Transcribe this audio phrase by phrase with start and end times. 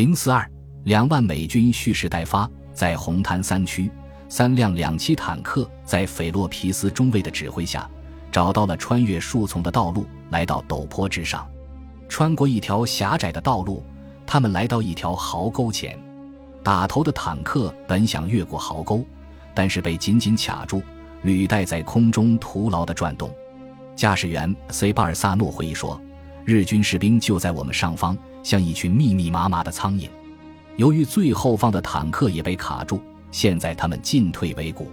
[0.00, 0.50] 零四二
[0.84, 3.90] 两万美军蓄势待发，在红滩三区，
[4.30, 7.86] 三辆两栖坦克在斐洛皮斯中尉的指挥下，
[8.32, 11.46] 找到了穿越树丛的道路，来到陡坡之上。
[12.08, 13.84] 穿过一条狭窄的道路，
[14.26, 15.98] 他们来到一条壕沟前。
[16.62, 19.04] 打头的坦克本想越过壕沟，
[19.54, 20.82] 但是被紧紧卡住，
[21.24, 23.30] 履带在空中徒劳地转动。
[23.94, 26.00] 驾驶员 C 巴尔萨诺回忆说
[26.44, 30.08] ：“日军士兵就在我们上方，像一群密密麻麻的苍蝇。
[30.76, 33.00] 由于最后方的坦克也被卡住，
[33.30, 34.90] 现在他们进退维谷。”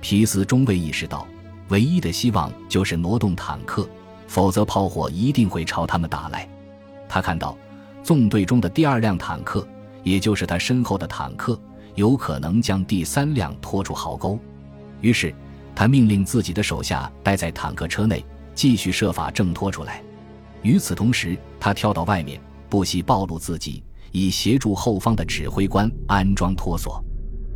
[0.00, 1.26] 皮斯中尉意识到，
[1.68, 3.88] 唯一的希望就是挪动坦克，
[4.26, 6.48] 否则炮火一定会朝他们打来。
[7.08, 7.56] 他看到
[8.02, 9.66] 纵队中的第二辆坦克。
[10.06, 11.60] 也就是他身后的坦克
[11.96, 14.38] 有可能将第三辆拖出壕沟，
[15.00, 15.34] 于是
[15.74, 18.24] 他命令自己的手下待在坦克车内，
[18.54, 20.00] 继续设法挣脱出来。
[20.66, 27.00] 与此同时，他跳到外面，不惜暴露自己，以协助后方的指挥官安装托索。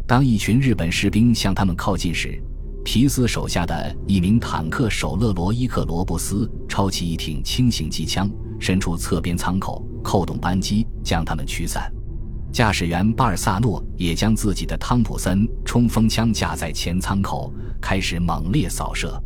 [0.07, 2.41] 当一群日本士兵向他们靠近时，
[2.85, 8.31] 皮斯手下的一名坦克手勒罗伊克罗布斯抄起一挺轻型机枪，
[8.61, 11.93] 伸出侧边舱口，扣动扳机，将他们驱散。
[12.53, 19.21] 驾驶员巴尔萨诺也将自己的汤普森冲锋枪架在前舱口，开始猛烈扫射。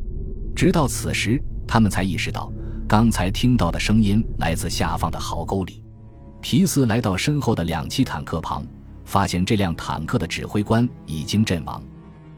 [0.56, 1.38] 直到此时，
[1.68, 2.50] 他们才意识到
[2.86, 5.82] 刚才听到的声音来自下方的壕沟里。
[6.42, 8.66] 皮斯来到身后的两栖坦克旁，
[9.06, 11.82] 发现这辆坦克的指挥官已经阵亡。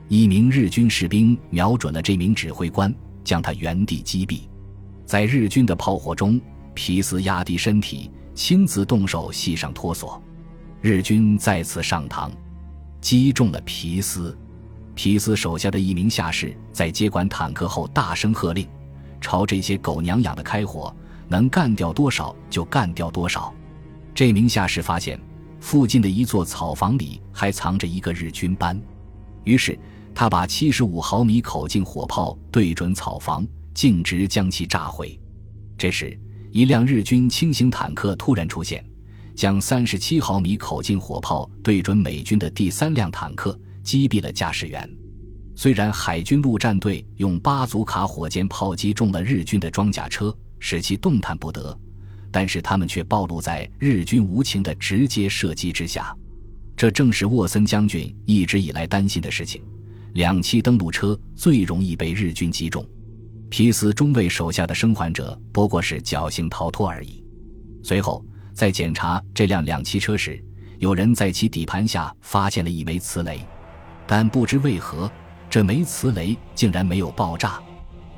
[0.06, 2.94] 一名日军士兵瞄准了这名指挥官，
[3.24, 4.42] 将他原地击毙。
[5.04, 6.40] 在日军的炮火中，
[6.74, 10.22] 皮斯压低身体，亲自动手系上托索。
[10.80, 12.30] 日军再次上膛，
[13.00, 14.36] 击中了皮斯。
[14.94, 18.66] 皮斯手下的一名下士在接管坦克后大声喝令
[19.26, 20.94] ：“朝这些狗娘养的开火，
[21.26, 23.52] 能干掉多少就干掉多少。”
[24.14, 25.20] 这名下士发现
[25.58, 28.80] 附近的一座草房里还藏着一个日军班，
[29.42, 29.76] 于是
[30.14, 33.44] 他把七十五毫米口径火炮对准草房，
[33.74, 35.18] 径直将其炸毁。
[35.76, 36.16] 这时，
[36.52, 38.84] 一辆日军轻型坦克突然出现。
[39.34, 44.88] 将三十七毫米口径火炮对准美军的第三辆坦克，击毙了驾驶员。
[45.56, 51.76] 虽然海军陆战队用巴祖卡火箭炮击中了日军的装甲车，使其动弹不得，
[52.30, 56.14] 但是他们却暴露在日军无情的直接射击之下。
[56.76, 59.62] 这正是沃森将军一直以来担心的事情：
[60.12, 62.86] 两栖登陆车最容易被日军击中。
[63.48, 67.24] 皮斯中尉手下的生还者不过是侥幸逃脱而已。
[67.82, 68.24] 随后。
[68.56, 70.42] 在检查这辆两栖车时，
[70.78, 73.38] 有人在其底盘下发现了一枚磁雷，
[74.06, 75.12] 但不知为何，
[75.48, 77.60] 这枚磁雷竟然没有爆炸。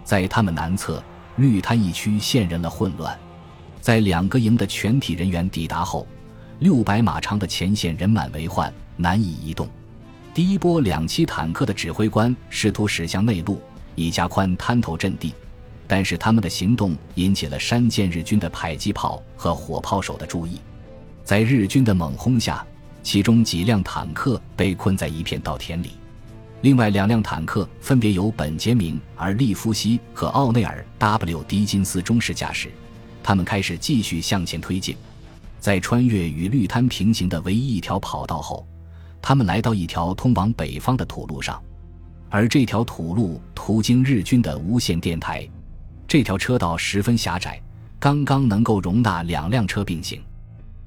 [0.04, 1.02] 在他们南侧
[1.36, 3.18] 绿滩一区陷入了混乱，
[3.80, 6.06] 在两个营的全体人员抵达后，
[6.60, 9.68] 六百码长的前线人满为患，难以移动。
[10.32, 13.60] 第一波两栖坦克的指挥官试图驶向内陆，
[13.94, 15.34] 以加宽滩头阵地。
[15.86, 20.60] 但是他们的行动引起了山间日军的迫击炮和火炮手的注意，
[21.24, 22.64] 在日军的猛轰下，
[23.02, 25.92] 其中几辆坦克被困在一片稻田里，
[26.60, 32.68] 另外两辆坦克分别由本杰明·而利夫西和奥内尔 ·W· 迪金斯中士驾驶，
[33.22, 34.96] 他们开始继续向前推进，
[35.60, 38.66] 在穿越与绿滩平行的唯一一条跑道后，
[39.22, 41.62] 他们来到一条通往北方的土路上，
[42.28, 45.48] 而这条土路途经日军的无线电台。
[46.08, 47.60] 这条车道十分狭窄，
[48.00, 50.20] 刚刚能够容纳两辆车并行。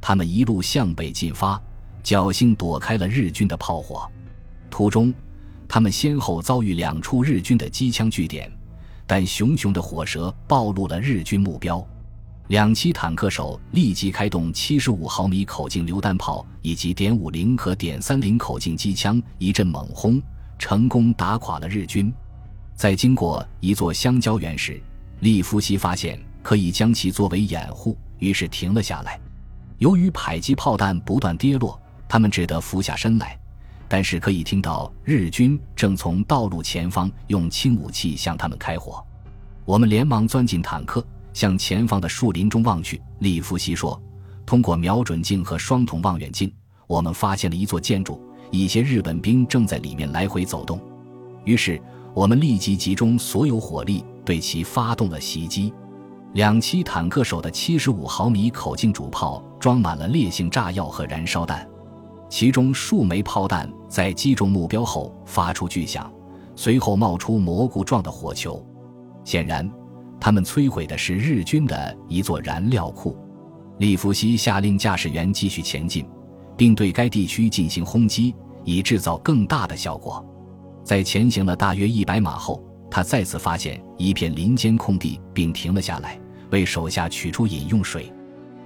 [0.01, 1.61] 他们一路向北进发，
[2.03, 4.05] 侥幸躲开了日军的炮火。
[4.69, 5.13] 途中，
[5.73, 8.51] 他们先后遭遇两处日军的机枪据点，
[9.07, 11.81] 但熊熊的火舌暴露了日军目标。
[12.49, 20.21] 两栖坦克手立即开动七十五毫米口径榴弹炮以及点五零和点三零口径机枪，一阵猛轰，
[20.59, 22.13] 成功打垮了日军。
[22.75, 24.77] 在经过一座香蕉园时，
[25.21, 29.17] 利夫西发现可以将其作为掩护，于是停了下来。
[29.77, 33.39] 由于迫击炮弹不断跌落，他们只得俯下身来。
[33.91, 39.05] 但是可以听到日军正从道路前方用轻武器向他们开火。
[39.65, 43.01] 我们连忙钻进坦克，向前方的树林中望去。
[43.19, 44.01] 利夫西说
[44.47, 46.49] ：“通过瞄准镜和双筒望远镜，
[46.87, 48.17] 我们发现了一座建筑，
[48.49, 50.79] 一些日本兵正在里面来回走动。
[51.43, 51.77] 于是
[52.13, 55.73] 我们立即集中所有火力。”对其发动了袭击，
[56.33, 61.67] 两栖坦克手的七十五毫米口径主炮装满了烈性炸药和燃烧弹，
[62.31, 66.09] 其中数枚炮弹在击中目标后发出巨响，
[66.55, 68.65] 随后冒出蘑菇状的火球。
[69.25, 69.69] 显然，
[70.17, 73.17] 他们摧毁的是日军的一座燃料库。
[73.79, 76.07] 利夫西下令驾驶员继续前进，
[76.55, 78.33] 并对该地区进行轰击，
[78.63, 80.25] 以制造更大的效果。
[80.85, 86.17] 在前行了大约一百码后，他再次发现一片林间空地，并停了下来，
[86.49, 88.09] 为手下取出饮用水。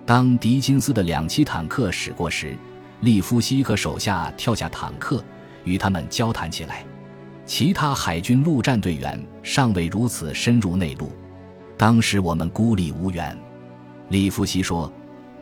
[0.06, 2.56] 当狄金斯的两栖坦克驶过时，
[3.06, 5.24] 利夫西和手下跳下坦克，
[5.64, 6.84] 与他们交谈起来。
[7.46, 11.12] 其他海军陆战队员尚未如此深入内陆。
[11.78, 13.38] 当时我们孤立无援，
[14.10, 14.92] 利夫西说。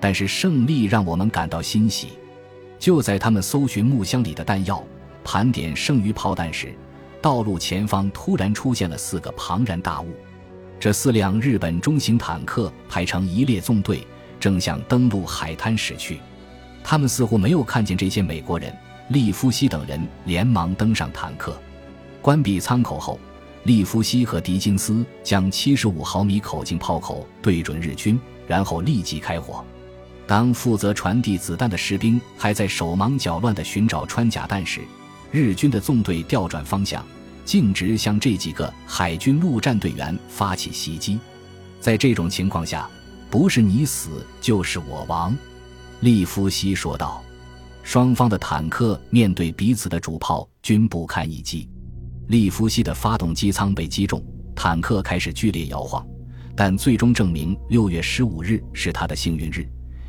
[0.02, 2.10] 但是胜利让我们感到欣喜。
[2.78, 4.84] 就在他们搜寻木箱里的弹药、
[5.24, 6.74] 盘点剩余炮弹时，
[7.22, 10.10] 道路前方突然出现了四个庞然大物。
[10.78, 14.06] 这四辆日本中型坦克排成一列纵队，
[14.42, 16.20] 正向登陆海滩驶去。
[16.84, 18.74] 他们似乎没有看见这些美国人。
[19.10, 21.60] 利夫西等人连忙登上坦克，
[22.22, 23.20] 关闭舱口后，
[23.64, 29.64] 利夫西和迪金斯将75毫米口径炮口对准日军，然后立即开火。
[30.26, 34.80] 当负责传递子弹的士兵还在手忙脚乱地寻找穿甲弹时，
[35.32, 37.06] 日军的纵队调转方向，
[37.44, 41.20] 径直向这几个海军陆战队员发起袭击。
[41.82, 42.90] 在这种情况下，
[43.30, 45.38] 不是你死就是我亡，
[46.04, 47.24] 利夫西说道。
[47.82, 51.70] 双方的坦克面对彼此的主炮均不堪一击，
[52.28, 54.22] 利夫西的发动机舱被击中，
[54.54, 56.06] 坦克开始剧烈摇晃，
[56.58, 59.66] 但最终证明六月十五日是他的幸运日。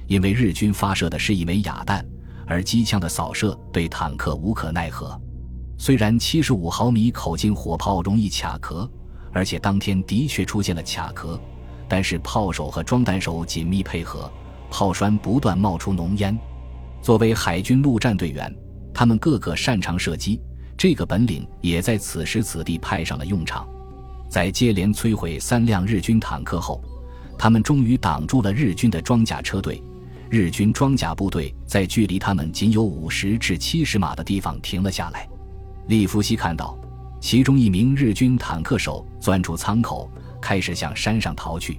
[0.09, 2.05] 因为日军发射的是一枚哑弹，
[2.45, 5.17] 而机枪的扫射对坦克无可奈何。
[5.79, 8.91] 虽然七十五毫米口径火炮容易卡壳，
[9.33, 11.41] 而且当天的确出现了卡壳，
[11.89, 14.29] 但是炮手和装弹手紧密配合，
[14.75, 16.37] 炮栓不断冒出浓烟。
[17.01, 18.53] 作为海军陆战队员，
[18.93, 20.41] 他们个个擅长射击，
[20.77, 23.65] 这个本领也在此时此地派上了用场。
[24.29, 26.83] 在接连摧毁三辆日军坦克后，
[27.39, 29.81] 他们终于挡住了日军的装甲车队。
[30.29, 35.29] 日军装甲部队在距离他们仅有五十至七十码的地方停了下来。
[35.87, 36.77] 利夫西看到，
[37.21, 40.11] 其中一名日军坦克手钻出舱口，
[40.43, 41.79] 开始向山上逃去。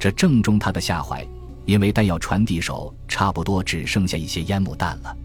[0.00, 1.22] 这正中他的下怀，
[1.64, 5.16] 因为弹药传递手差不多只剩下一些烟幕弹了。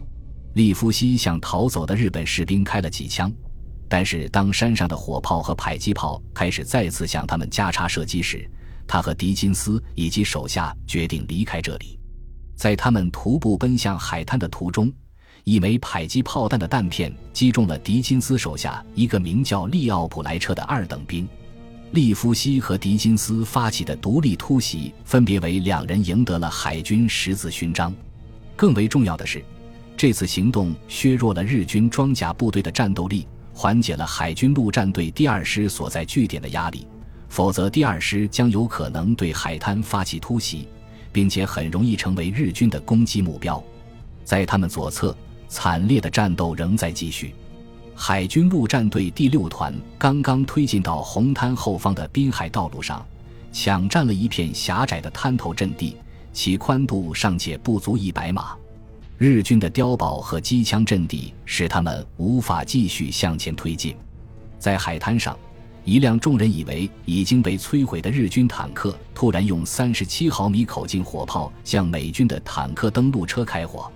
[0.53, 3.31] 利夫西向逃走的日本士兵开了几枪，
[3.87, 8.49] 但是当山上的火炮和迫击炮开始再次向他们加插射击时，
[8.87, 11.99] 他和狄金斯以及手下决定离开这里。
[12.55, 14.91] 在他们徒步奔向海滩的途中，
[15.43, 21.27] 一枚迫击炮弹的弹片击中了狄金斯手下一个名叫利奥普莱彻的二等兵。
[21.91, 27.93] 利夫西和狄金斯发起的独立突袭，分别为两人赢得了海军十字勋章。
[28.55, 29.43] 更为重要的是，
[29.95, 36.85] 这次行动削弱了日军装甲部队的战斗力，缓解了海军陆战队第二师所在据点的压力。
[37.29, 40.67] 否则，第二师将有可能对海滩发起突袭。
[41.17, 43.63] 并且很容易成为日军的攻击目标，
[44.23, 45.17] 在他们左侧，
[45.47, 47.33] 惨烈的战斗仍在继续。
[47.99, 53.03] 海军陆战队第六团刚刚推进到红滩后方的滨海道路上，
[53.51, 55.97] 抢占了一片狭窄的滩头阵地，
[56.31, 58.55] 其宽度尚且不足一百码。
[59.17, 63.95] 日军的碉堡和机枪阵地使他们无法继续向前推进。
[64.59, 65.35] 在海滩上。
[65.83, 73.89] 一辆众人以为已经被摧毁的日军坦克突然用三十七毫米口径火炮向美军的坦克登陆车开火。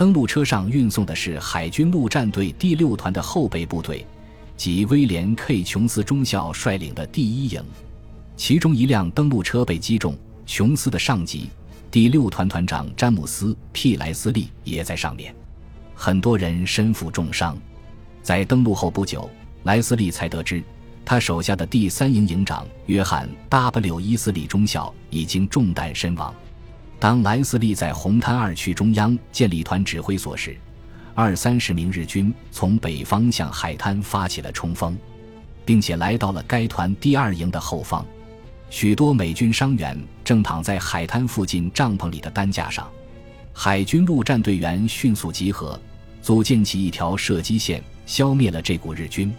[0.00, 4.06] 登陆车上运送的是海军陆战队第六团的后备部队，
[4.56, 7.62] 即威廉 ·K· 琼斯中校率领的第一营。
[8.34, 11.50] 其中一辆登陆车被击中，琼斯的上级
[11.90, 15.34] 第六团团长詹姆斯 ·P· 莱斯利也在上面，
[15.94, 17.54] 很多人身负重伤。
[18.22, 19.28] 在登陆后不久，
[19.64, 20.62] 莱斯利才得知。
[21.04, 26.34] 他手下的第三营营长约翰 ·W· 伊斯里中校已经中弹身亡。
[27.00, 30.54] 当莱斯利在红滩二区中央建立团指挥所时，
[31.14, 34.94] 二三十名日军从北方向海滩发起了冲锋，
[35.64, 38.04] 并且来到了该团第二营的后方。
[38.68, 42.86] 许多美军伤员正躺在海滩附近帐篷里的担架上。
[43.54, 45.80] 海军陆战队员迅速集合，
[46.20, 49.32] 组建起一条射击线，消灭了这股日军。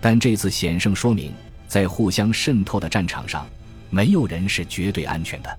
[0.00, 1.30] 但这次险胜说明，
[1.68, 3.46] 在互相渗透的战场上，
[3.90, 5.58] 没有人是绝对安全的。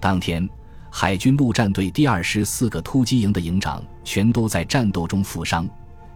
[0.00, 0.48] 当天，
[0.98, 5.68] 海军陆战队第二师四个突击营的营长全都在战斗中负伤。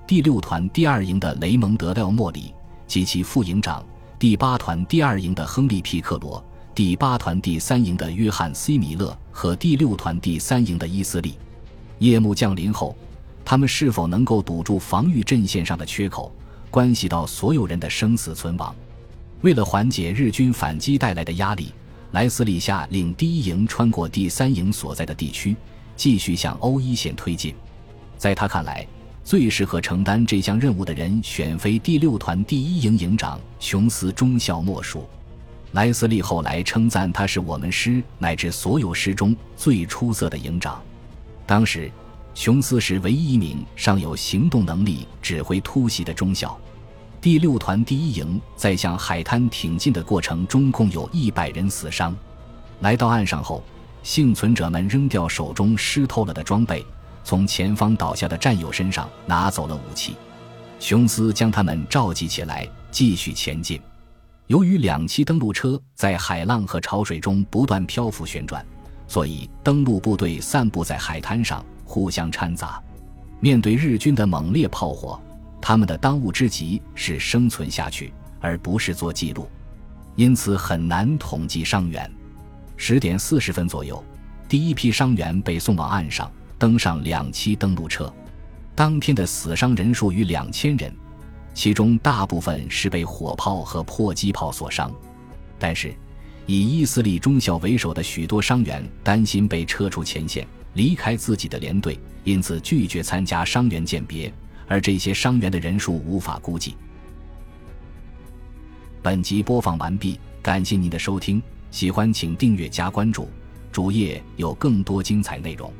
[0.06, 2.54] 第六团第二营的雷蒙德·廖莫里
[2.86, 3.84] 及其副营长，
[4.18, 6.42] 第八团第二营的亨利·皮克罗，
[6.74, 11.34] 第八团第三营的约翰 ·C· 米勒和第六团第三营的伊斯利。
[11.98, 12.96] 夜幕降临后，
[13.44, 16.32] 他们是否能够堵住防御阵线上的缺口？
[16.70, 18.74] 关系到所有人的生死存亡。
[19.42, 21.70] 为了缓解日军反击带来的压力，
[22.12, 25.54] 莱斯利下令第一营穿过第三营所在的地区，
[25.94, 27.54] 继续向欧一线推进。
[28.18, 28.84] 在他看来，
[29.22, 35.08] 最适合承担这项任务的人选非第六团第一营营长琼斯中校莫属。
[35.72, 40.82] 莱斯利后来称赞他是我们师乃至所有师中最出色的营长。
[41.46, 41.88] 当时，
[42.34, 46.58] 琼斯是唯一一名尚有行动能力、指挥突袭的中校。
[47.20, 52.16] 第六团第一营在向海滩挺进的过程中，共有一百人死伤。
[52.80, 53.62] 来到岸上后，
[54.02, 56.82] 幸存者们扔掉手中湿透了的装备，
[57.22, 60.16] 从前方倒下的战友身上拿走了武器。
[60.78, 63.78] 琼斯将他们召集起来，继续前进。
[64.46, 68.64] 由于两栖登陆车在海浪和潮水中不断漂浮旋转，
[69.06, 72.82] 所以登陆部队散布在海滩上，互相掺杂。
[73.40, 75.20] 面对日军的猛烈炮火。
[75.60, 79.48] 他们的当务之急是生存下去，而不是做记录，
[80.16, 82.10] 因此很难统计伤员。
[82.76, 84.02] 十点四十分左右，
[84.48, 88.12] 第一批伤员被送往岸上，登上两栖登陆车。
[88.74, 90.90] 当天的死伤人数逾两千人，
[91.52, 94.90] 其中大部分是被火炮和迫击炮所伤。
[95.58, 95.94] 但是，
[96.46, 104.32] 以伊斯利中校为首的许多伤员担心被撤出前线，离开自己的连队，因此拒绝参加伤员鉴别。
[104.70, 106.76] 而这些伤员的人数无法估计。
[109.02, 113.28] 本集播放完毕，感谢您的收听，喜欢请订阅加关注，
[113.72, 115.72] 主页有更多精彩内容。